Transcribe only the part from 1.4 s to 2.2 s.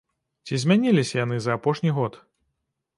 за апошні год?